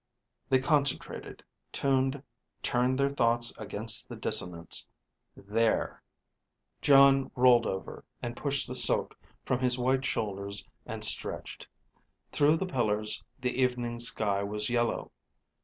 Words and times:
They 0.49 0.57
concentrated, 0.57 1.43
tuned, 1.71 2.23
turned 2.63 2.97
their 2.97 3.11
thoughts 3.13 3.53
against 3.59 4.09
the 4.09 4.15
dissonance. 4.15 4.89
There.... 5.35 6.01
Jon 6.81 7.29
rolled 7.35 7.67
over 7.67 8.03
and 8.19 8.35
pushed 8.35 8.67
the 8.67 8.73
silk 8.73 9.15
from 9.45 9.59
his 9.59 9.77
white 9.77 10.03
shoulders 10.03 10.67
and 10.87 11.03
stretched. 11.03 11.67
Through 12.31 12.57
the 12.57 12.65
blue 12.65 12.73
pillars, 12.73 13.23
the 13.41 13.61
evening 13.61 13.99
sky 13.99 14.41
was 14.41 14.71
yellow. 14.71 15.11